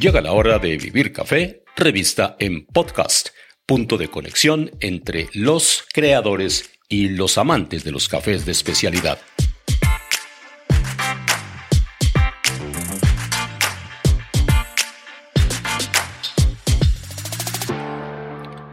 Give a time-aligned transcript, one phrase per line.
[0.00, 3.28] Llega la hora de Vivir Café, revista en podcast,
[3.66, 9.18] punto de conexión entre los creadores y los amantes de los cafés de especialidad.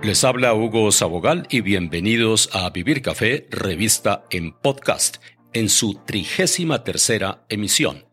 [0.01, 5.17] Les habla Hugo Sabogal y bienvenidos a Vivir Café, revista en podcast,
[5.51, 8.06] en su trigésima tercera emisión.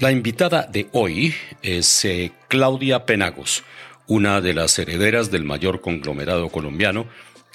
[0.00, 3.64] La invitada de hoy es eh, Claudia Penagos,
[4.06, 7.08] una de las herederas del mayor conglomerado colombiano,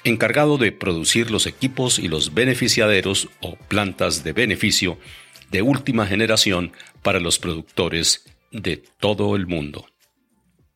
[0.04, 4.98] encargado de producir los equipos y los beneficiaderos o plantas de beneficio
[5.50, 9.86] de última generación para los productores de todo el mundo.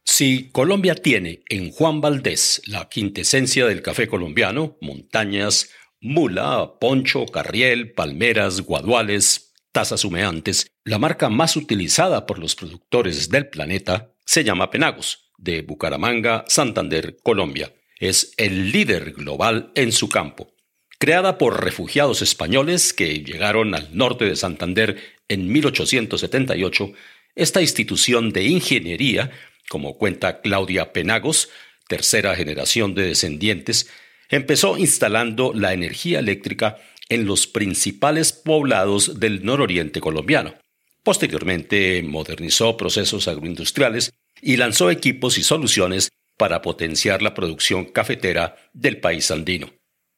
[0.04, 5.68] Si Colombia tiene en Juan Valdés la quintesencia del café colombiano, montañas,
[6.00, 9.47] mula, poncho, carriel, palmeras, guaduales,
[9.78, 15.62] tazas humeantes, la marca más utilizada por los productores del planeta se llama Penagos, de
[15.62, 17.72] Bucaramanga, Santander, Colombia.
[18.00, 20.52] Es el líder global en su campo.
[20.98, 24.96] Creada por refugiados españoles que llegaron al norte de Santander
[25.28, 26.92] en 1878,
[27.36, 29.30] esta institución de ingeniería,
[29.68, 31.50] como cuenta Claudia Penagos,
[31.86, 33.88] tercera generación de descendientes,
[34.28, 40.54] empezó instalando la energía eléctrica en los principales poblados del nororiente colombiano.
[41.02, 49.00] Posteriormente modernizó procesos agroindustriales y lanzó equipos y soluciones para potenciar la producción cafetera del
[49.00, 49.70] país andino.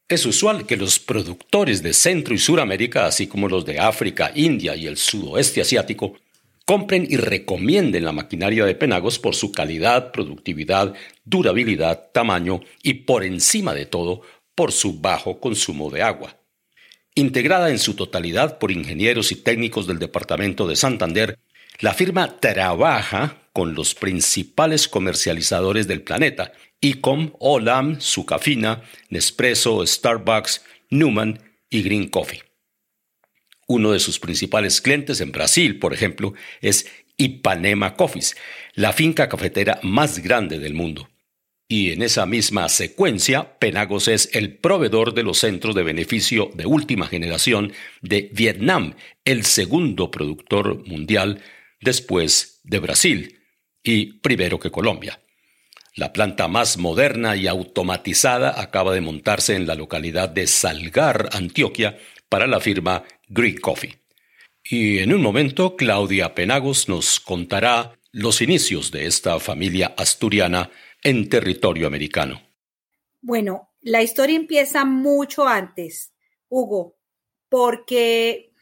[0.09, 4.75] Es usual que los productores de Centro y Suramérica, así como los de África, India
[4.75, 6.15] y el sudoeste asiático,
[6.67, 10.95] compren y recomienden la maquinaria de Penagos por su calidad, productividad,
[11.25, 14.23] durabilidad, tamaño y por encima de todo
[14.57, 16.40] por su bajo consumo de agua.
[17.21, 21.39] Integrada en su totalidad por ingenieros y técnicos del Departamento de Santander,
[21.81, 31.39] la firma trabaja con los principales comercializadores del planeta, Ecom, Olam, Sucafina, Nespresso, Starbucks, Newman
[31.69, 32.43] y Green Coffee.
[33.69, 36.33] Uno de sus principales clientes en Brasil, por ejemplo,
[36.63, 36.87] es
[37.19, 38.35] Ipanema Coffees,
[38.73, 41.11] la finca cafetera más grande del mundo.
[41.73, 46.67] Y en esa misma secuencia, Penagos es el proveedor de los centros de beneficio de
[46.67, 47.73] última generación
[48.03, 51.41] de Vietnam, el segundo productor mundial
[51.81, 53.39] después de Brasil
[53.85, 55.21] y primero que Colombia.
[55.95, 61.99] La planta más moderna y automatizada acaba de montarse en la localidad de Salgar, Antioquia,
[62.29, 63.97] para la firma Greek Coffee.
[64.65, 70.69] Y en un momento Claudia Penagos nos contará los inicios de esta familia asturiana
[71.03, 72.41] en territorio americano?
[73.21, 76.13] Bueno, la historia empieza mucho antes,
[76.49, 76.97] Hugo,
[77.49, 78.53] porque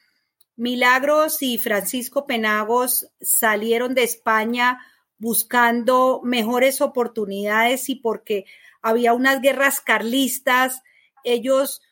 [0.56, 4.80] Milagros y Francisco Penagos salieron de España
[5.18, 8.44] buscando mejores oportunidades y porque
[8.82, 10.82] había unas guerras carlistas,
[11.24, 11.82] ellos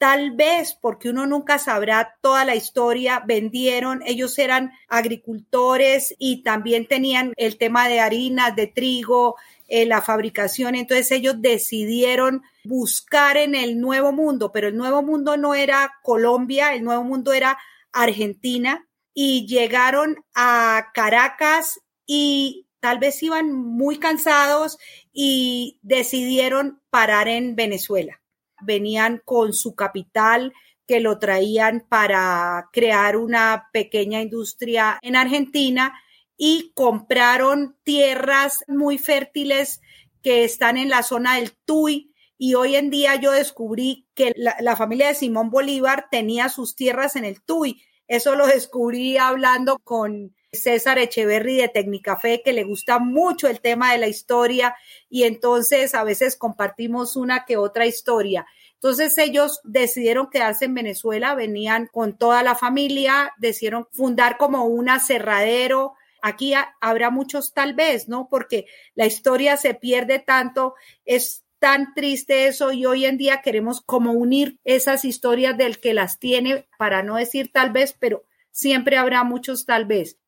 [0.00, 6.88] tal vez, porque uno nunca sabrá toda la historia, vendieron, ellos eran agricultores y también
[6.88, 9.36] tenían el tema de harinas, de trigo,
[9.70, 10.74] eh, la fabricación.
[10.74, 16.74] Entonces ellos decidieron buscar en el nuevo mundo, pero el nuevo mundo no era Colombia,
[16.74, 17.56] el nuevo mundo era
[17.92, 24.76] Argentina y llegaron a Caracas y tal vez iban muy cansados
[25.12, 28.20] y decidieron parar en Venezuela
[28.60, 30.52] venían con su capital
[30.86, 35.94] que lo traían para crear una pequeña industria en Argentina
[36.42, 39.82] y compraron tierras muy fértiles
[40.22, 42.14] que están en la zona del Tuy.
[42.38, 47.14] Y hoy en día yo descubrí que la, familia de Simón Bolívar tenía sus tierras
[47.16, 47.82] en el Tuy.
[48.08, 53.92] Eso lo descubrí hablando con César Echeverry de Tecnicafé, que le gusta mucho el tema
[53.92, 54.74] de la historia
[55.10, 58.46] y entonces a veces compartimos una que otra historia.
[58.76, 64.88] Entonces ellos decidieron quedarse en Venezuela, venían con toda la familia, decidieron fundar como un
[64.88, 65.96] aserradero.
[66.22, 68.28] Aquí habrá muchos tal vez, ¿no?
[68.30, 70.74] Porque la historia se pierde tanto,
[71.04, 75.94] es tan triste eso y hoy en día queremos como unir esas historias del que
[75.94, 80.18] las tiene, para no decir tal vez, pero siempre habrá muchos tal vez.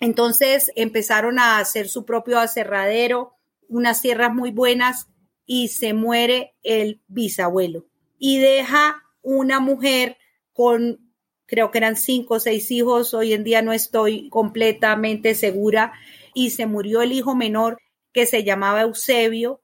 [0.00, 3.36] Entonces empezaron a hacer su propio aserradero,
[3.68, 5.08] unas tierras muy buenas
[5.44, 7.86] y se muere el bisabuelo
[8.18, 10.18] y deja una mujer
[10.52, 11.05] con,
[11.46, 15.92] creo que eran cinco o seis hijos, hoy en día no estoy completamente segura,
[16.34, 17.78] y se murió el hijo menor
[18.12, 19.62] que se llamaba Eusebio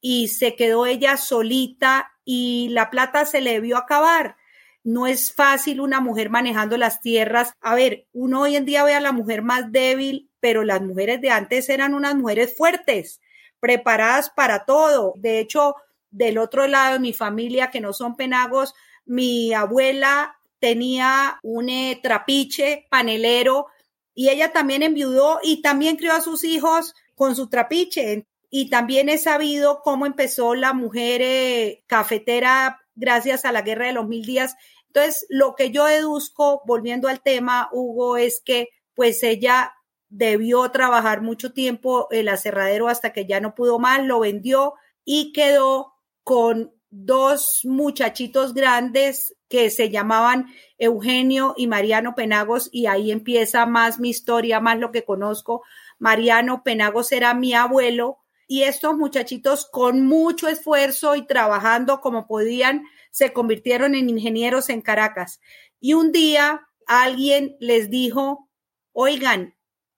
[0.00, 4.36] y se quedó ella solita y la plata se le vio acabar
[4.84, 7.52] no es fácil una mujer manejando las tierras.
[7.60, 11.20] A ver, uno hoy en día ve a la mujer más débil pero las mujeres
[11.20, 13.20] de antes eran unas mujeres fuertes,
[13.58, 15.12] preparadas para todo.
[15.16, 15.74] De hecho,
[16.12, 18.72] del otro lado de mi familia, que no son penagos,
[19.04, 23.68] mi abuela tenía un eh, trapiche panelero
[24.16, 28.26] y ella también enviudó y también crió a sus hijos con su trapiche.
[28.50, 33.92] Y también he sabido cómo empezó la mujer eh, cafetera gracias a la guerra de
[33.92, 34.56] los mil días.
[34.88, 39.72] Entonces, lo que yo deduzco, volviendo al tema, Hugo, es que pues ella
[40.08, 44.74] debió trabajar mucho tiempo el aserradero hasta que ya no pudo más, lo vendió
[45.04, 50.46] y quedó con dos muchachitos grandes que se llamaban
[50.78, 55.62] Eugenio y Mariano Penagos y ahí empieza más mi historia, más lo que conozco.
[55.98, 62.84] Mariano Penagos era mi abuelo y estos muchachitos con mucho esfuerzo y trabajando como podían
[63.10, 65.40] se convirtieron en ingenieros en Caracas.
[65.80, 68.48] Y un día alguien les dijo,
[68.92, 69.56] oigan,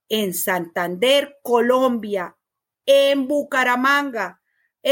[0.08, 2.36] en Santander, Colombia,
[2.86, 4.37] en Bucaramanga,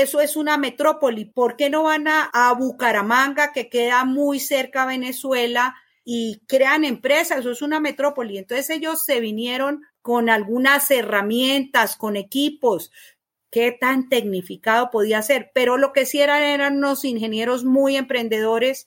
[0.02, 1.24] eso es una metrópoli.
[1.24, 6.84] ¿Por qué no van a, a, Bucaramanga, que queda muy cerca a Venezuela, y crean
[6.84, 7.40] empresas?
[7.40, 8.38] Eso es una metrópoli.
[8.38, 12.92] Entonces ellos se vinieron con algunas herramientas, con equipos.
[13.50, 15.50] ¿Qué tan tecnificado podía ser?
[15.52, 18.86] Pero lo que sí eran eran unos ingenieros muy emprendedores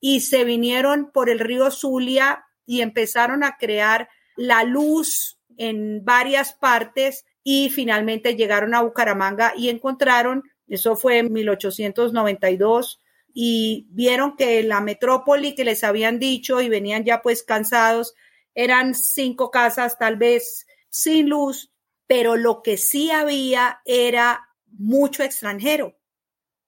[0.00, 6.52] y se vinieron por el río Zulia y empezaron a crear la luz en varias
[6.52, 13.00] partes y finalmente llegaron a Bucaramanga y encontraron, eso fue en 1892,
[13.34, 18.14] y vieron que la metrópoli que les habían dicho y venían ya pues cansados,
[18.54, 21.72] eran cinco casas tal vez sin luz,
[22.06, 25.96] pero lo que sí había era mucho extranjero.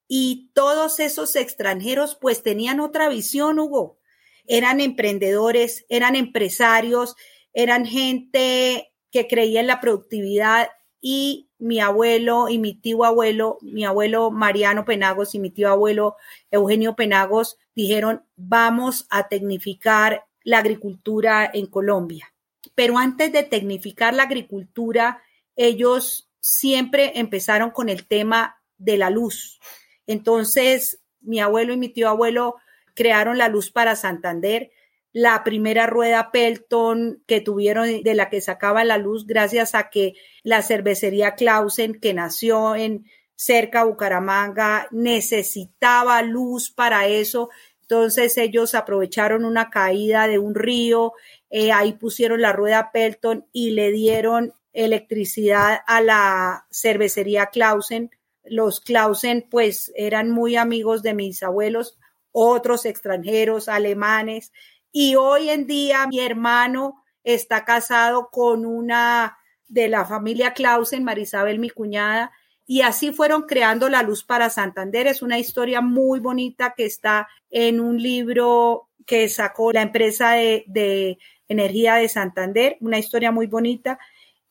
[0.07, 3.99] Y todos esos extranjeros pues tenían otra visión, Hugo.
[4.47, 7.15] Eran emprendedores, eran empresarios,
[7.53, 10.67] eran gente que creía en la productividad
[10.99, 16.17] y mi abuelo y mi tío abuelo, mi abuelo Mariano Penagos y mi tío abuelo
[16.51, 22.33] Eugenio Penagos dijeron, vamos a tecnificar la agricultura en Colombia.
[22.75, 25.21] Pero antes de tecnificar la agricultura,
[25.55, 29.61] ellos siempre empezaron con el tema de la luz.
[30.07, 32.55] Entonces, mi abuelo y mi tío abuelo
[32.93, 34.71] crearon la luz para Santander
[35.15, 40.15] la primera rueda Pelton que tuvieron de la que sacaba la luz gracias a que
[40.43, 47.49] la cervecería Clausen que nació en cerca de Bucaramanga necesitaba luz para eso.
[47.79, 51.13] Entonces ellos aprovecharon una caída de un río,
[51.49, 58.11] eh, ahí pusieron la rueda Pelton y le dieron electricidad a la cervecería Clausen.
[58.43, 61.97] Los Clausen pues eran muy amigos de mis abuelos,
[62.33, 64.51] otros extranjeros, alemanes,
[64.97, 69.37] y hoy en día mi hermano está casado con una
[69.67, 72.31] de la familia Clausen, Marisabel, mi cuñada,
[72.65, 75.07] y así fueron creando la luz para Santander.
[75.07, 80.63] Es una historia muy bonita que está en un libro que sacó la empresa de,
[80.67, 81.17] de
[81.49, 83.99] energía de Santander, una historia muy bonita.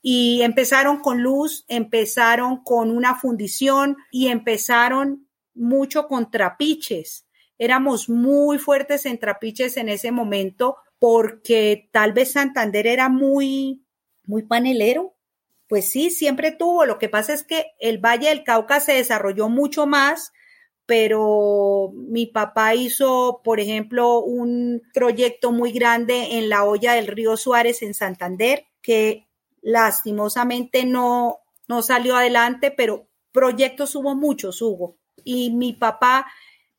[0.02, 7.23] Y empezaron con luz, empezaron con una fundición y empezaron mucho con trapiches
[7.58, 13.84] éramos muy fuertes en trapiches en ese momento porque tal vez Santander era muy,
[14.26, 15.14] muy panelero.
[15.68, 16.84] Pues sí, siempre tuvo.
[16.86, 20.32] Lo que pasa es que el Valle del Cauca se desarrolló mucho más,
[20.86, 27.36] pero mi papá hizo, por ejemplo, un proyecto muy grande en la olla del río
[27.36, 29.26] Suárez en Santander, que
[29.62, 31.38] lastimosamente no,
[31.68, 34.98] no salió adelante, pero proyectos hubo muchos, hubo.
[35.24, 36.26] Y mi papá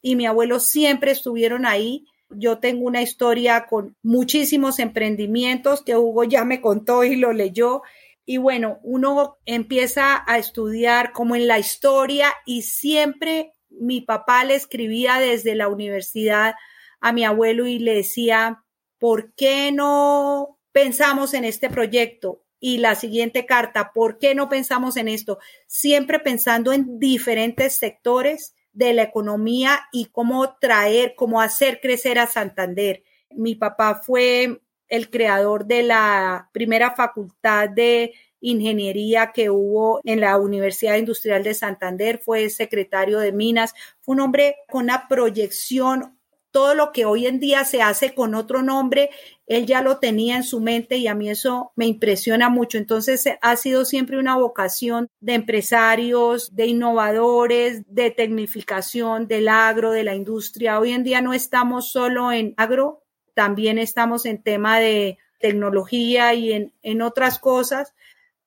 [0.06, 2.06] y mi abuelo siempre estuvieron ahí.
[2.30, 7.82] Yo tengo una historia con muchísimos emprendimientos que Hugo ya me contó y lo leyó.
[8.24, 14.54] Y bueno, uno empieza a estudiar como en la historia y siempre mi papá le
[14.54, 16.54] escribía desde la universidad
[17.02, 18.64] a mi abuelo y le decía,
[19.00, 22.44] ¿por qué no pensamos en este proyecto?
[22.60, 25.40] Y la siguiente carta, ¿por qué no pensamos en esto?
[25.66, 32.28] Siempre pensando en diferentes sectores de la economía y cómo traer, cómo hacer crecer a
[32.28, 33.04] Santander.
[33.32, 40.38] Mi papá fue el creador de la primera facultad de ingeniería que hubo en la
[40.38, 46.20] Universidad Industrial de Santander, fue secretario de Minas, fue un hombre con una proyección
[46.56, 49.10] todo lo que hoy en día se hace con otro nombre,
[49.46, 52.78] él ya lo tenía en su mente y a mí eso me impresiona mucho.
[52.78, 60.06] Entonces ha sido siempre una vocación de empresarios, de innovadores, de tecnificación del agro, de
[60.06, 60.80] la industria.
[60.80, 66.72] Hoy en día no estamos solo en agro, también estamos en tema de tecnología y
[66.82, 67.94] en, otras cosas,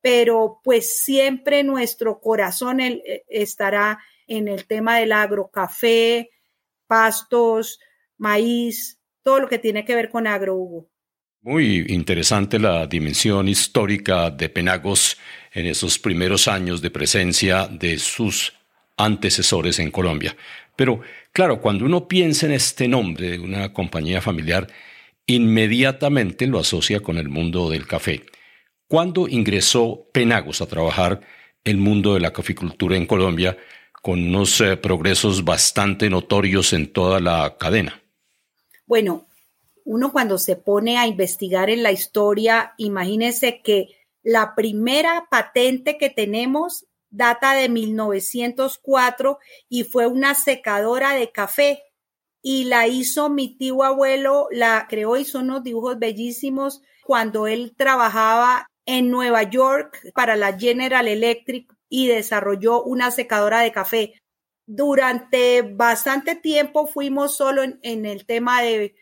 [0.01, 6.31] pero pues siempre nuestro corazón eh, estará en el tema del agro, café,
[6.87, 7.81] pastos,
[8.19, 10.91] maíz, todo lo que tiene que ver con agro, Hugo.
[11.41, 15.17] Muy interesante la dimensión histórica de Penagos
[15.53, 18.53] en esos primeros años de presencia de sus
[18.97, 20.37] antecesores en Colombia.
[20.77, 21.01] Pero
[21.33, 24.67] claro, cuando uno piensa en este nombre de una compañía familiar,
[25.27, 28.25] inmediatamente lo asocia con el mundo del café.
[28.89, 31.21] ¿Cuándo ingresó Penagos a trabajar
[31.65, 33.57] el mundo de la caficultura en Colombia
[34.03, 38.03] con unos eh, progresos bastante notorios en toda la cadena?
[38.89, 39.27] Bueno,
[39.85, 43.89] uno cuando se pone a investigar en la historia, imagínese que
[44.23, 51.83] la primera patente que tenemos data de 1904 y fue una secadora de café
[52.41, 57.75] y la hizo mi tío abuelo, la creó, y son unos dibujos bellísimos cuando él
[57.77, 64.18] trabajaba en Nueva York para la General Electric y desarrolló una secadora de café.
[64.71, 68.95] Durante bastante tiempo fuimos solo en, el tema de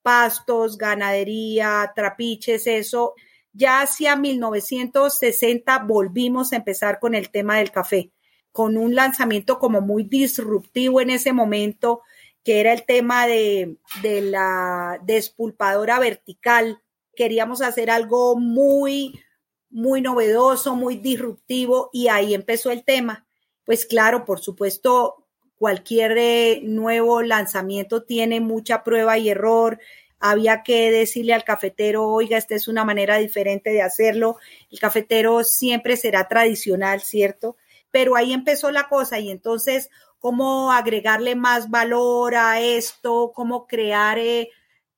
[0.00, 3.14] pastos, ganadería, trapiches, eso.
[3.52, 8.12] Ya hacia 1960 volvimos a empezar con el tema del café,
[8.52, 12.02] con un lanzamiento como muy disruptivo en ese momento,
[12.44, 16.80] que era el tema de, de la despulpadora vertical.
[17.16, 19.20] Queríamos hacer algo muy,
[19.68, 23.27] muy novedoso, muy disruptivo y ahí empezó el tema.
[23.68, 25.26] Pues claro, por supuesto,
[25.58, 29.78] cualquier eh, nuevo lanzamiento tiene mucha prueba y error.
[30.18, 34.38] Había que decirle al cafetero, oiga, esta es una manera diferente de hacerlo.
[34.70, 37.56] El cafetero siempre será tradicional, ¿cierto?
[37.90, 43.32] Pero ahí empezó la cosa y entonces, ¿cómo agregarle más valor a esto?
[43.34, 44.48] ¿Cómo crear eh,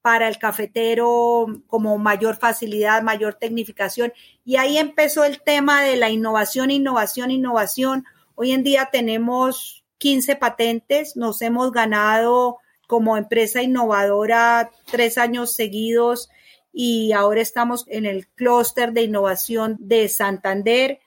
[0.00, 4.12] para el cafetero como mayor facilidad, mayor tecnificación?
[4.44, 8.04] Y ahí empezó el tema de la innovación, innovación, innovación.
[8.42, 12.56] Hoy en día tenemos 15 patentes, nos hemos ganado
[12.86, 16.30] como empresa innovadora tres años seguidos
[16.72, 21.00] y ahora estamos en el clúster de innovación de Santander.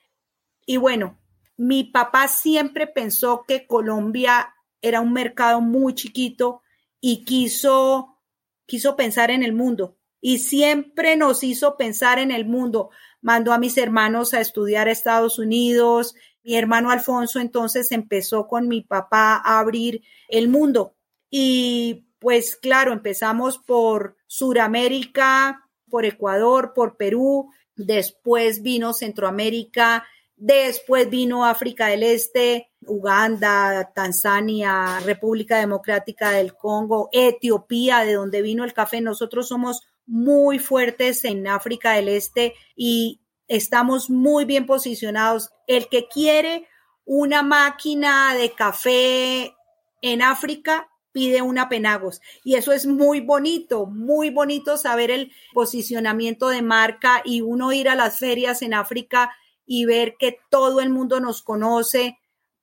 [0.67, 1.17] Y bueno,
[1.57, 6.61] mi papá siempre pensó que Colombia era un mercado muy chiquito
[7.01, 8.19] y quiso,
[8.67, 12.91] quiso pensar en el mundo y siempre nos hizo pensar en el mundo
[13.23, 16.13] mandó a mis hermanos a estudiar a Estados Unidos.
[16.43, 20.95] Mi hermano Alfonso entonces empezó con mi papá a abrir el mundo.
[21.29, 31.45] Y pues claro, empezamos por Suramérica, por Ecuador, por Perú, después vino Centroamérica, después vino
[31.45, 39.01] África del Este, Uganda, Tanzania, República Democrática del Congo, Etiopía, de donde vino el café.
[39.01, 45.51] Nosotros somos muy fuertes en África del Este y estamos muy bien posicionados.
[45.67, 46.67] El que quiere
[47.05, 49.55] una máquina de café
[50.01, 56.49] en África pide una Penagos y eso es muy bonito, muy bonito saber el posicionamiento
[56.49, 59.31] de marca y uno ir a las ferias en África
[59.65, 62.17] y ver que todo el mundo nos conoce.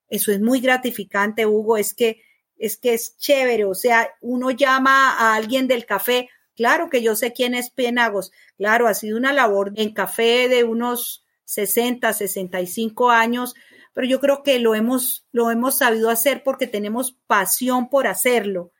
[0.08, 2.22] Eso es muy gratificante, Hugo, es que
[2.58, 6.28] es que es chévere, o sea, uno llama a alguien del café,
[6.60, 8.32] Claro que yo sé quién es Penagos.
[8.58, 13.54] Claro, ha sido una labor en café de unos 60, 65 años,
[13.94, 18.72] pero yo creo que lo hemos, lo hemos sabido hacer porque tenemos pasión por hacerlo.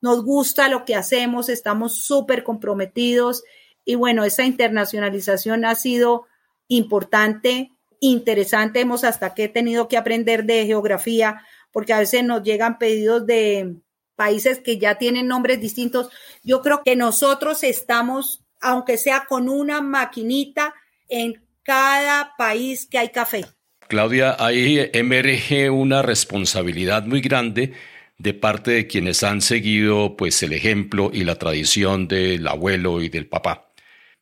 [0.00, 3.44] Nos gusta lo que hacemos, estamos súper comprometidos
[3.84, 6.24] y bueno, esa internacionalización ha sido
[6.68, 8.80] importante, interesante.
[8.80, 13.26] Hemos hasta que he tenido que aprender de geografía porque a veces nos llegan pedidos
[13.26, 13.76] de,
[14.16, 16.08] países que ya tienen nombres distintos.
[16.42, 20.74] Yo creo que nosotros estamos, aunque sea con una maquinita,
[21.08, 23.44] en cada país que hay café.
[23.88, 27.74] Claudia, ahí emerge una responsabilidad muy grande
[28.18, 33.08] de parte de quienes han seguido pues el ejemplo y la tradición del abuelo y
[33.08, 33.68] del papá.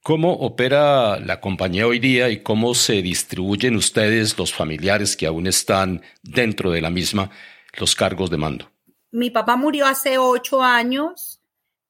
[0.02, 5.46] ¿Cómo opera la compañía hoy día y cómo se distribuyen ustedes, los familiares que aún
[5.46, 7.30] están dentro de la misma,
[7.78, 8.73] los cargos de mando?
[9.14, 11.40] Mi papá murió hace ocho años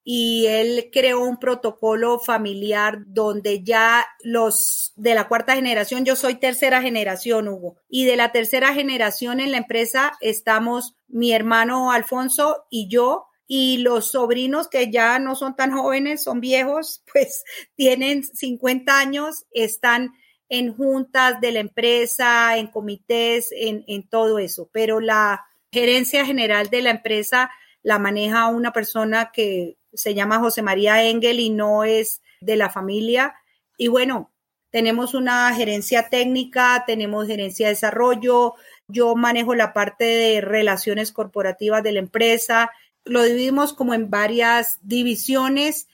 [0.03, 6.35] y él creó un protocolo familiar donde ya los de la cuarta generación, yo soy
[6.35, 12.67] tercera generación, Hugo, y de la tercera generación en la empresa estamos mi hermano Alfonso
[12.69, 17.43] y yo, y los sobrinos que ya no son tan jóvenes, son viejos, pues
[17.75, 20.11] tienen 50 años, están
[20.47, 25.43] en juntas de la empresa, en comités, en, en todo eso, pero la
[25.75, 27.51] gerencia general de la empresa
[27.83, 32.69] la maneja una persona que se llama José María Engel y no es de la
[32.69, 33.35] familia.
[33.77, 34.31] Y bueno,
[34.69, 38.53] tenemos una gerencia técnica, tenemos gerencia de desarrollo,
[38.87, 42.71] yo manejo la parte de relaciones corporativas de la empresa,
[43.03, 45.89] lo dividimos como en varias divisiones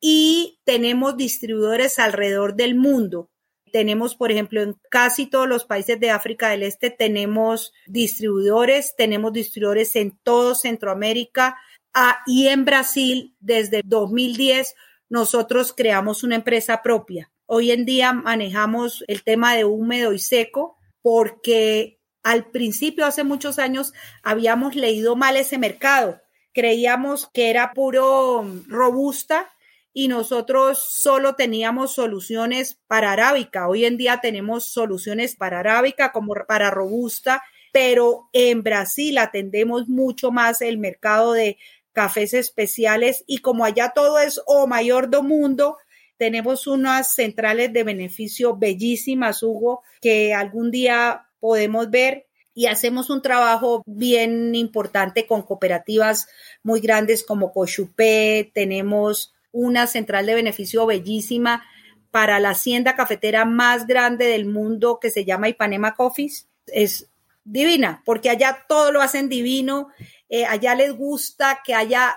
[0.00, 3.30] y tenemos distribuidores alrededor del mundo.
[3.74, 9.32] Tenemos, por ejemplo, en casi todos los países de África del Este tenemos distribuidores, tenemos
[9.32, 11.58] distribuidores en todo Centroamérica
[11.92, 14.76] ah, y en Brasil desde 2010
[15.08, 17.32] nosotros creamos una empresa propia.
[17.46, 23.58] Hoy en día manejamos el tema de húmedo y seco porque al principio, hace muchos
[23.58, 26.20] años, habíamos leído mal ese mercado.
[26.52, 29.50] Creíamos que era puro robusta
[29.96, 33.68] y nosotros solo teníamos soluciones para arábica.
[33.68, 40.32] Hoy en día tenemos soluciones para arábica como para robusta, pero en Brasil atendemos mucho
[40.32, 41.58] más el mercado de
[41.92, 45.78] cafés especiales y como allá todo es o mayor do mundo,
[46.16, 53.22] tenemos unas centrales de beneficio bellísimas, Hugo, que algún día podemos ver y hacemos un
[53.22, 56.28] trabajo bien importante con cooperativas
[56.64, 61.64] muy grandes como Cochupé, tenemos una central de beneficio bellísima
[62.10, 66.48] para la hacienda cafetera más grande del mundo que se llama Ipanema Coffees.
[66.66, 67.10] Es
[67.44, 69.88] divina, porque allá todo lo hacen divino,
[70.28, 72.16] eh, allá les gusta que haya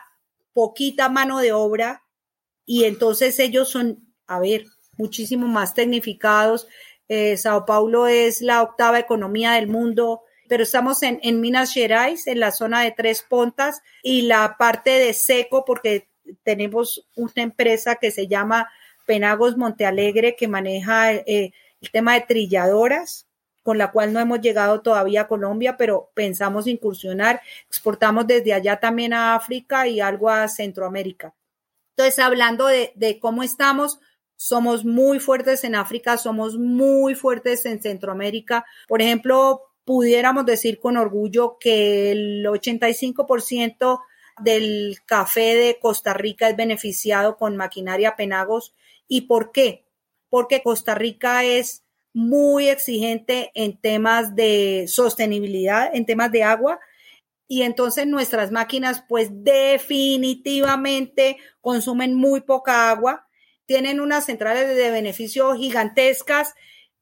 [0.53, 2.03] poquita mano de obra
[2.65, 4.65] y entonces ellos son, a ver,
[4.97, 6.67] muchísimo más tecnificados,
[7.07, 12.39] eh, Sao Paulo es la octava economía del mundo, pero estamos en, Minas Gerais, en
[12.39, 16.07] la zona de Tres Pontas, y la parte de seco, porque
[16.43, 18.69] tenemos una empresa que se llama
[19.05, 23.27] Penagos Montealegre, que maneja eh, el tema de trilladoras,
[23.63, 27.41] con la cual no hemos llegado todavía a Colombia, pero pensamos incursionar.
[27.67, 31.33] Exportamos desde allá también a África y algo a Centroamérica.
[31.95, 33.99] Entonces, hablando de, de cómo estamos,
[34.37, 38.65] somos muy fuertes en África, somos muy fuertes en Centroamérica.
[38.87, 44.01] Por ejemplo, pudiéramos decir con orgullo que el 85%
[44.39, 48.73] del café de Costa Rica es beneficiado con maquinaria Penagos.
[49.07, 49.85] ¿Y por qué?
[50.29, 56.79] Porque Costa Rica es muy exigente en temas de sostenibilidad, en temas de agua.
[57.47, 63.27] Y entonces nuestras máquinas pues definitivamente consumen muy poca agua
[63.67, 66.55] tienen unas centrales de beneficio gigantescas.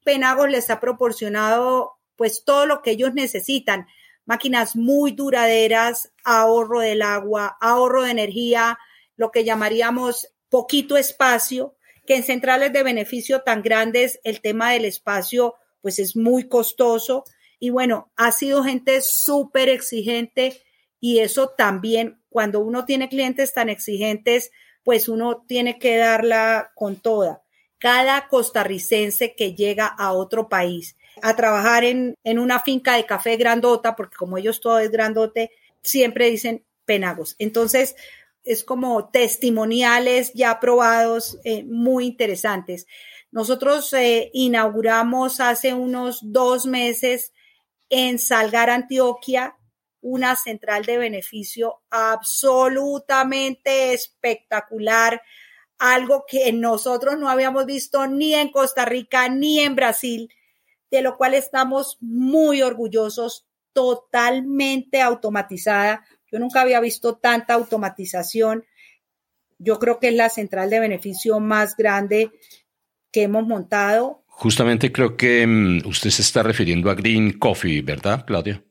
[0.03, 3.87] Penagos les ha proporcionado pues todo lo que ellos necesitan.
[4.25, 8.77] Máquinas muy duraderas, ahorro del agua, ahorro de energía,
[9.15, 14.85] lo que llamaríamos poquito espacio, que en centrales de beneficio tan grandes el tema del
[14.85, 17.25] espacio pues es muy costoso.
[17.59, 20.63] Y bueno, ha sido gente súper exigente
[20.99, 24.51] y eso también, cuando uno tiene clientes tan exigentes,
[24.83, 27.43] pues uno tiene que darla con toda.
[27.77, 33.95] Cada costarricense que llega a otro país a trabajar en, una finca de café grandota,
[33.95, 35.51] porque como ellos todo es grandote,
[35.81, 37.35] siempre dicen penagos.
[37.39, 37.95] Entonces,
[38.43, 42.85] es como testimoniales ya probados, eh, muy interesantes.
[43.31, 47.33] Nosotros eh, inauguramos hace unos dos meses
[47.89, 49.57] en Salgar, Antioquia,
[50.01, 55.21] una central de beneficio absolutamente espectacular,
[55.79, 60.29] algo que nosotros no habíamos visto ni en Costa Rica ni en Brasil,
[60.91, 66.05] de lo cual estamos muy orgullosos, totalmente automatizada.
[66.31, 68.65] Yo nunca había visto tanta automatización.
[69.57, 72.31] Yo creo que es la central de beneficio más grande
[73.11, 74.23] que hemos montado.
[74.27, 78.63] Justamente creo que mm, usted se está refiriendo a Green Coffee, ¿verdad, Claudia?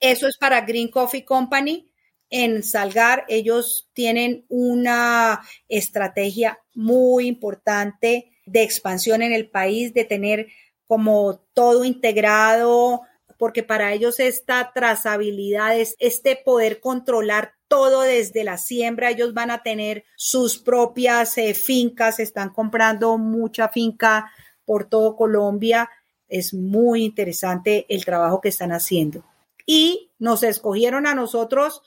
[0.00, 1.92] Eso es para Green Coffee Company.
[2.30, 10.48] En Salgar ellos tienen una estrategia muy importante de expansión en el país, de tener
[10.90, 13.02] como todo integrado,
[13.38, 19.10] porque para ellos esta trazabilidad es este poder controlar todo desde la siembra.
[19.10, 24.32] Ellos van a tener sus propias eh, fincas, están comprando mucha finca
[24.64, 25.88] por todo Colombia.
[26.26, 29.24] Es muy interesante el trabajo que están haciendo
[29.64, 31.82] y nos escogieron a nosotros.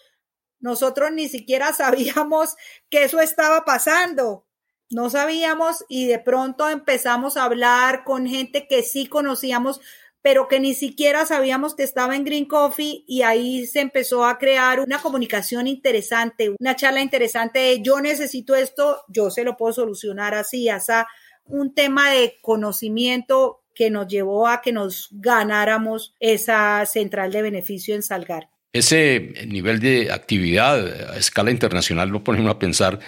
[0.61, 2.55] Nosotros ni siquiera sabíamos
[2.89, 4.45] que eso estaba pasando.
[4.89, 9.81] No sabíamos y de pronto empezamos a hablar con gente que sí conocíamos,
[10.21, 14.37] pero que ni siquiera sabíamos que estaba en Green Coffee y ahí se empezó a
[14.37, 19.73] crear una comunicación interesante, una charla interesante de yo necesito esto, yo se lo puedo
[19.73, 21.07] solucionar así, hasta
[21.45, 27.95] un tema de conocimiento que nos llevó a que nos ganáramos esa central de beneficio
[27.95, 28.49] en Salgar.
[28.71, 32.99] Ese nivel de actividad a escala internacional lo pone uno a pensar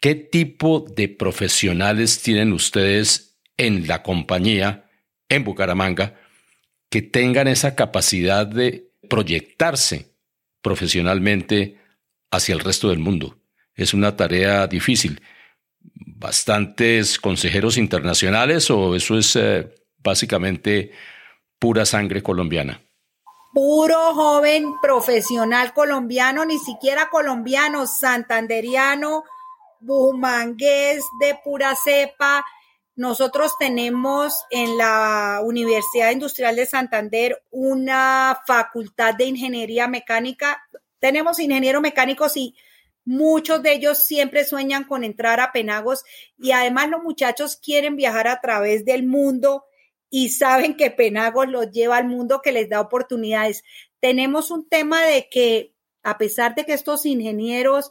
[0.00, 4.88] ¿Qué tipo de profesionales tienen ustedes en la compañía,
[5.28, 6.14] en Bucaramanga,
[6.88, 10.14] que tengan esa capacidad de proyectarse
[10.62, 11.80] profesionalmente
[12.30, 13.38] hacia el resto del mundo?
[13.74, 15.20] Es una tarea difícil.
[15.80, 20.92] ¿Bastantes consejeros internacionales o eso es eh, básicamente
[21.58, 22.80] pura sangre colombiana?
[23.52, 29.24] Puro joven profesional colombiano, ni siquiera colombiano, santanderiano,
[29.80, 32.44] bumangués de pura cepa.
[32.96, 40.62] Nosotros tenemos en la Universidad Industrial de Santander una facultad de ingeniería mecánica.
[40.98, 42.56] Tenemos ingenieros mecánicos y
[43.04, 46.04] muchos de ellos siempre sueñan con entrar a Penagos
[46.36, 49.64] y además los muchachos quieren viajar a través del mundo
[50.10, 53.62] y saben que Penagos los lleva al mundo que les da oportunidades.
[54.00, 57.90] Tenemos un tema de que a pesar de que estos ingenieros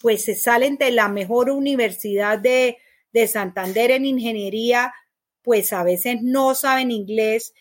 [0.00, 2.78] pues se salen de la mejor universidad de,
[3.12, 4.92] de Santander en ingeniería,
[5.42, 7.54] pues a veces no saben inglés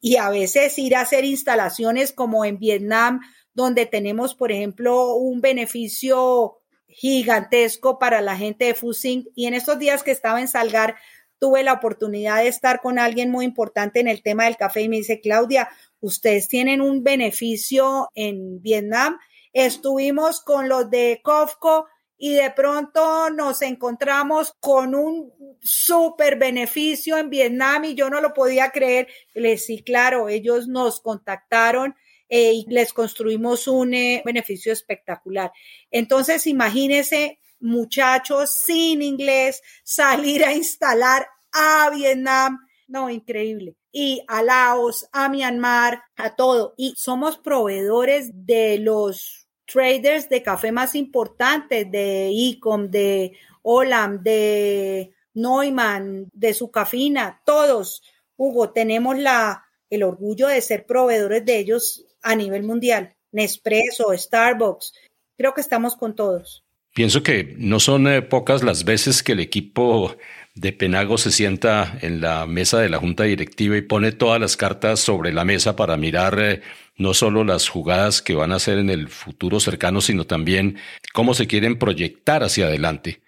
[0.00, 3.20] y a veces ir a hacer instalaciones como en Vietnam,
[3.54, 9.28] donde tenemos, por ejemplo, un beneficio gigantesco para la gente de Fusing.
[9.34, 10.96] Y en estos días que estaba en Salgar,
[11.38, 14.88] tuve la oportunidad de estar con alguien muy importante en el tema del café y
[14.88, 15.68] me dice, Claudia,
[16.00, 19.18] ustedes tienen un beneficio en Vietnam.
[19.58, 21.86] Estuvimos con los de COFCO
[22.18, 28.34] y de pronto nos encontramos con un súper beneficio en Vietnam y yo no lo
[28.34, 29.08] podía creer.
[29.32, 31.96] Les sí, claro, ellos nos contactaron
[32.28, 35.50] eh, y les construimos un eh, beneficio espectacular.
[35.90, 42.58] Entonces, imagínense muchachos sin inglés, salir a instalar a Vietnam.
[42.88, 43.78] No, increíble.
[43.90, 46.74] Y a Laos, a Myanmar, a todo.
[46.76, 55.12] Y somos proveedores de los traders de café más importantes, de Ecom, de Olam, de
[55.34, 58.02] Neumann, de Sucafina, todos.
[58.36, 63.14] Hugo, tenemos la, el orgullo de ser proveedores de ellos a nivel mundial.
[63.32, 64.94] Nespresso, Starbucks.
[65.36, 66.64] Creo que estamos con todos.
[66.94, 70.16] Pienso que no son eh, pocas las veces que el equipo
[70.56, 74.56] de Penago se sienta en la mesa de la junta directiva y pone todas las
[74.56, 76.62] cartas sobre la mesa para mirar eh,
[76.96, 80.78] no solo las jugadas que van a hacer en el futuro cercano, sino también
[81.12, 83.20] cómo se quieren proyectar hacia adelante.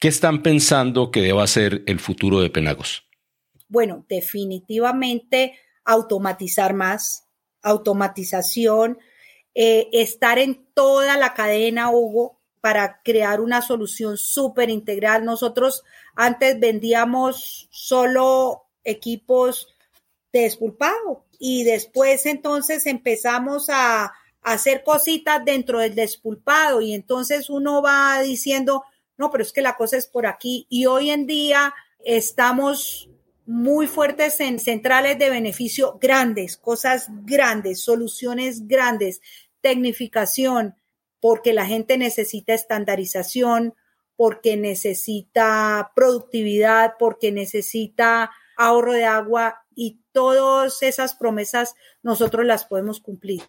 [0.00, 3.04] ¿Qué están pensando que deba ser el futuro de Penagos?
[3.68, 7.28] Bueno, definitivamente automatizar más,
[7.62, 8.98] automatización,
[9.54, 15.24] eh, estar en toda la cadena, Hugo, para crear una solución súper integral.
[15.24, 15.84] Nosotros
[16.20, 19.68] antes vendíamos solo equipos
[20.32, 27.82] de despulpado y después entonces empezamos a, hacer cositas dentro del despulpado y entonces uno
[27.82, 28.84] va diciendo,
[29.18, 33.10] no, pero es que la cosa es por aquí y hoy en día estamos
[33.44, 39.20] muy fuertes en centrales de beneficio grandes, cosas grandes, soluciones grandes,
[39.60, 40.76] tecnificación,
[41.20, 43.74] porque la gente necesita estandarización,
[44.18, 53.00] porque necesita productividad, porque necesita ahorro de agua y todas esas promesas nosotros las podemos
[53.00, 53.44] cumplir.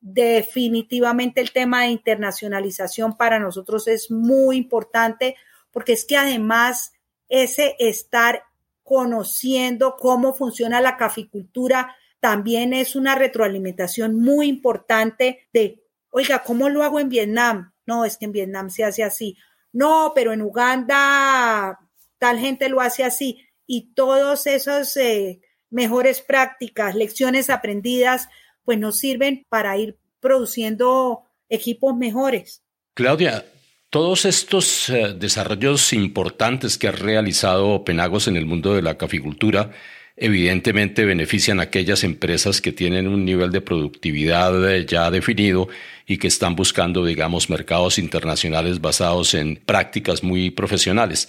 [0.00, 5.36] Definitivamente el tema de internacionalización para nosotros es muy importante
[5.70, 6.94] porque es que además
[7.28, 8.44] ese estar
[8.84, 16.84] conociendo cómo funciona la caficultura también es una retroalimentación muy importante de oiga, ¿cómo lo
[16.84, 17.74] hago en Vietnam?
[17.84, 19.36] No, es que en Vietnam se hace así.
[19.76, 21.78] No, pero en Uganda
[22.16, 23.46] tal gente lo hace así.
[23.66, 28.30] Y todas esas eh, mejores prácticas, lecciones aprendidas,
[28.64, 32.62] pues nos sirven para ir produciendo equipos mejores.
[32.94, 33.44] Claudia,
[33.90, 39.72] todos estos eh, desarrollos importantes que ha realizado Penagos en el mundo de la caficultura,
[40.16, 45.68] evidentemente benefician aquellas empresas que tienen un nivel de productividad eh, ya definido
[46.06, 51.28] y que están buscando, digamos, mercados internacionales basados en prácticas muy profesionales.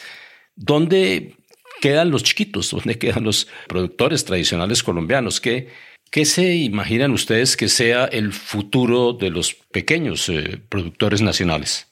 [0.55, 1.35] ¿Dónde
[1.81, 2.71] quedan los chiquitos?
[2.71, 5.41] ¿Dónde quedan los productores tradicionales colombianos?
[5.41, 5.67] ¿Qué,
[6.09, 11.87] qué se imaginan ustedes que sea el futuro de los pequeños eh, productores nacionales?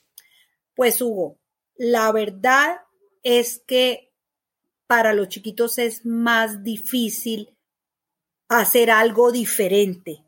[0.75, 1.39] Pues Hugo,
[1.77, 2.77] la verdad
[3.23, 4.04] es que
[4.87, 7.55] para los chiquitos es más difícil
[8.47, 10.23] hacer algo diferente.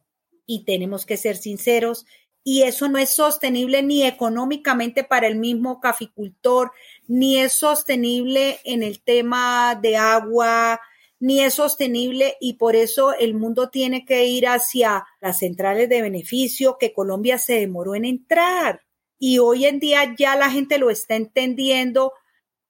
[0.46, 2.06] Y tenemos que ser sinceros,
[2.44, 6.72] y eso no es sostenible ni económicamente para el mismo caficultor,
[7.06, 10.80] ni es sostenible en el tema de agua,
[11.20, 16.02] ni es sostenible y por eso el mundo tiene que ir hacia las centrales de
[16.02, 18.82] beneficio que Colombia se demoró en entrar.
[19.20, 22.14] y hoy en día ya la gente lo está entendiendo.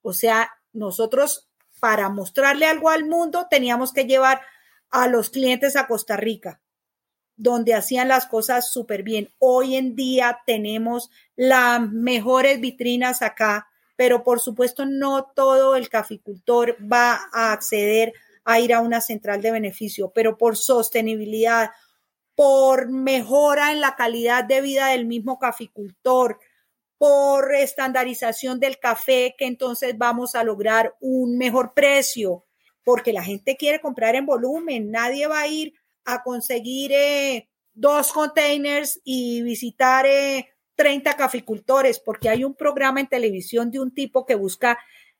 [0.01, 1.46] O sea, nosotros
[1.79, 4.41] para mostrarle algo al mundo teníamos que llevar
[4.89, 6.61] a los clientes a Costa Rica,
[7.35, 9.33] donde hacían las cosas súper bien.
[9.37, 16.77] Hoy en día tenemos las mejores vitrinas acá, pero por supuesto no todo el caficultor
[16.81, 18.13] va a acceder
[18.45, 21.71] a ir a una central de beneficio, pero por sostenibilidad,
[22.33, 26.39] por mejora en la calidad de vida del mismo caficultor,
[26.97, 32.45] por estandarización del café, que entonces vamos a lograr un mejor precio,
[32.83, 35.73] porque la gente quiere comprar en volumen, nadie va a ir
[36.05, 40.05] a conseguir eh, dos containers y visitar
[40.75, 44.79] 30 eh, caficultores, porque hay un programa en televisión de un tipo que busca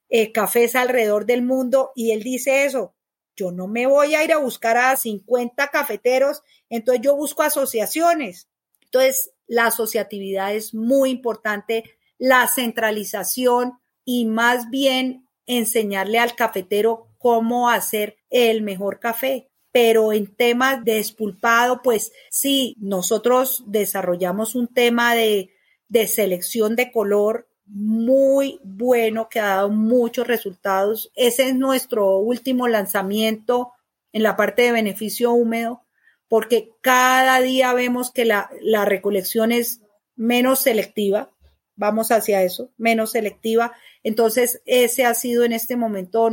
[0.10, 2.96] eh, cafés alrededor del mundo y él dice eso,
[3.36, 8.50] yo no me voy a ir a buscar a 50 cafeteros, entonces yo busco asociaciones.
[8.82, 11.84] Entonces, la asociatividad es muy importante,
[12.18, 13.74] la centralización
[14.06, 19.50] y más bien enseñarle al cafetero cómo hacer el mejor café.
[19.72, 25.52] Pero en temas de espulpado, pues sí, nosotros desarrollamos un tema de,
[25.88, 31.12] de selección de color muy bueno que ha dado muchos resultados.
[31.16, 33.74] Ese es nuestro último lanzamiento
[34.14, 35.84] en la parte de beneficio húmedo,
[36.28, 38.50] porque cada día vemos que la,
[38.86, 39.82] recolección es
[40.16, 41.32] menos selectiva.
[41.76, 43.74] Vamos hacia eso, menos selectiva.
[44.04, 46.30] Entonces, ese ha sido en este momento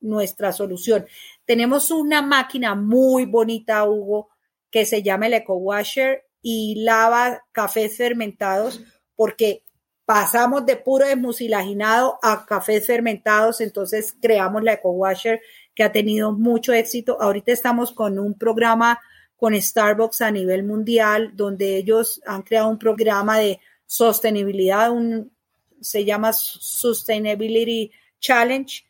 [0.00, 1.06] nuestra solución.
[1.44, 4.30] Tenemos una máquina muy bonita, Hugo,
[4.70, 8.80] que se llama el Eco Washer y lava cafés fermentados,
[9.14, 9.64] porque
[10.04, 15.40] pasamos de puro desmucilaginado a cafés fermentados, entonces creamos la Eco Washer
[15.74, 17.20] que ha tenido mucho éxito.
[17.20, 19.00] Ahorita estamos con un programa
[19.36, 25.30] con Starbucks a nivel mundial, donde ellos han creado un programa de sostenibilidad, un,
[25.80, 28.84] se llama Sustainability Challenge,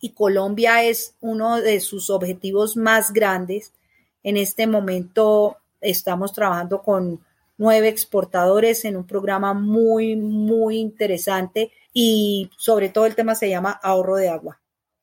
[0.00, 3.72] y Colombia es uno de sus objetivos más grandes.
[4.22, 7.20] En este momento estamos trabajando con
[7.58, 13.78] nueve exportadores en un programa muy, muy interesante y sobre todo el tema se llama
[13.82, 14.60] ahorro de agua.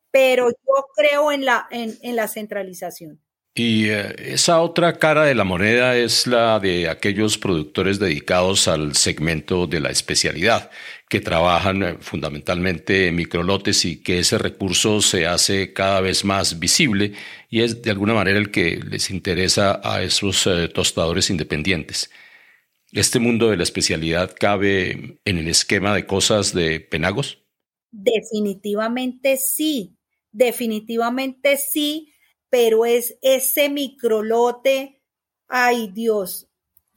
[0.10, 3.20] Pero yo creo en la, en, la centralización.
[3.60, 8.96] Y eh, esa otra cara de la moneda es la de aquellos productores dedicados al
[8.96, 10.70] segmento de la especialidad,
[11.10, 16.60] que trabajan eh, fundamentalmente en microlotes y que ese recurso se hace cada vez más
[16.60, 17.14] visible
[17.50, 22.12] y es de alguna manera el que les interesa a esos eh, tostadores independientes.
[22.92, 27.40] ¿Este mundo de la especialidad cabe en el esquema de cosas de Penagos?
[27.90, 29.98] Definitivamente sí,
[30.32, 32.14] definitivamente sí,
[32.50, 35.02] pero es ese microlote,
[35.48, 36.48] ay Dios,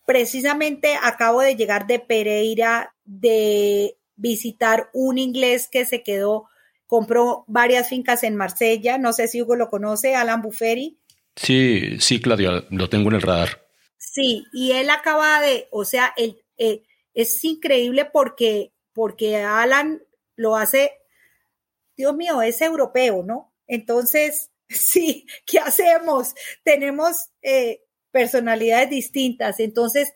[0.07, 6.49] precisamente acabo de llegar de Pereira de visitar un inglés que se quedó,
[6.87, 10.99] compró varias fincas en Marsella, no sé si Hugo lo conoce, Alan Bufferi.
[11.37, 13.67] Sí, sí, Claudia, lo tengo en el radar.
[13.97, 16.83] Sí, y él acaba de, o sea, él, eh,
[17.15, 20.03] es increíble porque, porque Alan
[20.37, 20.93] lo hace,
[21.97, 23.55] Dios mío, es europeo, ¿no?
[23.67, 26.35] Entonces, sí, ¿qué hacemos?
[26.63, 30.13] Tenemos eh, personalidades distintas, entonces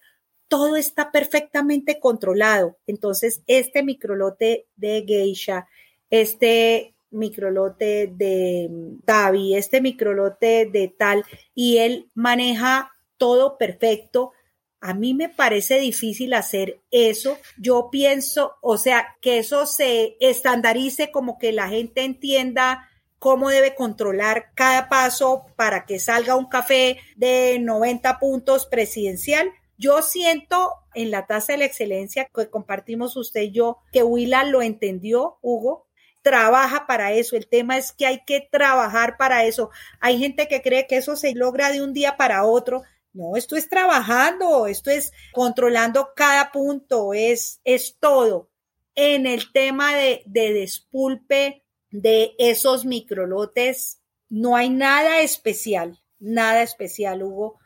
[0.48, 2.78] todo está perfectamente controlado.
[2.86, 5.66] Entonces, este microlote de geisha,
[6.10, 8.68] este microlote de
[9.04, 14.32] Davi, este microlote de tal, y él maneja todo perfecto.
[14.80, 17.38] A mí me parece difícil hacer eso.
[17.56, 23.74] Yo pienso, o sea, que eso se estandarice como que la gente entienda cómo debe
[23.74, 29.50] controlar cada paso para que salga un café de 90 puntos presidencial.
[29.76, 34.44] Yo siento en la tasa de la excelencia que compartimos usted y yo que Willa
[34.44, 35.86] lo entendió, Hugo,
[36.22, 37.36] trabaja para eso.
[37.36, 39.70] El tema es que hay que trabajar para eso.
[40.00, 42.82] Hay gente que cree que eso se logra de un día para otro.
[43.12, 48.50] No, esto es trabajando, esto es controlando cada punto, es, es todo.
[48.96, 51.63] En el tema de, de despulpe
[51.94, 57.60] de esos microlotes, no hay nada especial, nada especial, Hugo.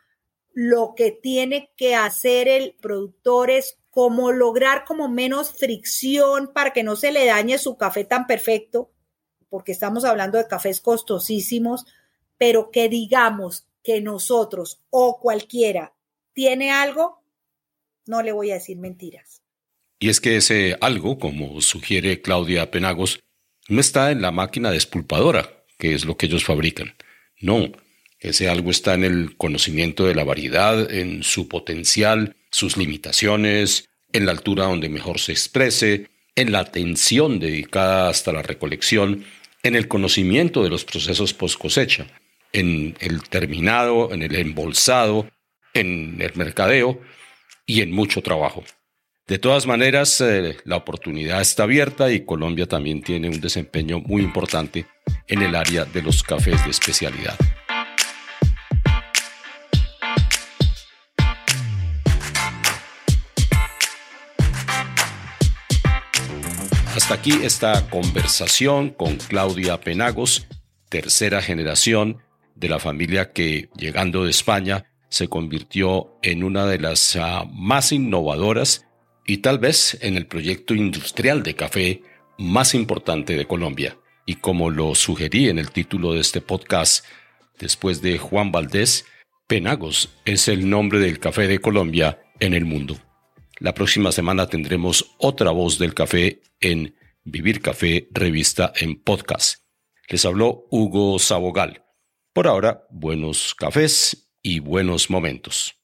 [0.53, 6.83] Lo que tiene que hacer el productor es como lograr como menos fricción para que
[6.83, 8.93] no se le dañe su café tan perfecto,
[9.49, 11.87] porque estamos hablando de cafés costosísimos,
[12.37, 15.95] pero que digamos que nosotros o cualquiera
[16.35, 17.23] tiene algo,
[18.05, 19.41] no le voy a decir mentiras.
[19.99, 23.21] Y es que ese algo, como sugiere Claudia Penagos,
[23.69, 26.95] no está en la máquina despulpadora, que es lo que ellos fabrican.
[27.41, 27.71] No,
[28.19, 34.27] ese algo está en el conocimiento de la variedad, en su potencial, sus limitaciones, en
[34.27, 39.25] la altura donde mejor se exprese, en la atención dedicada hasta la recolección,
[39.63, 42.07] en el conocimiento de los procesos post cosecha,
[42.53, 45.29] en el terminado, en el embolsado,
[45.75, 47.01] en el mercadeo
[47.67, 48.65] y en mucho trabajo.
[49.29, 54.23] De todas maneras, eh, la oportunidad está abierta y Colombia también tiene un desempeño muy
[54.23, 54.87] importante
[55.27, 57.37] en el área de los cafés de especialidad.
[66.97, 70.47] Hasta aquí esta conversación con Claudia Penagos,
[70.89, 72.23] tercera generación
[72.55, 77.93] de la familia que, llegando de España, se convirtió en una de las ah, más
[77.93, 78.88] innovadoras
[79.29, 82.03] y tal vez en el proyecto industrial de café
[82.39, 83.99] más importante de Colombia.
[84.25, 87.05] Y como lo sugerí en el título de este podcast,
[87.59, 89.05] después de Juan Valdés,
[89.47, 92.97] Penagos es el nombre del café de Colombia en el mundo.
[93.59, 99.63] La próxima semana tendremos otra voz del café en Vivir Café Revista en Podcast.
[100.09, 101.85] Les habló Hugo Sabogal.
[102.33, 105.78] Por ahora, buenos cafés y buenos momentos.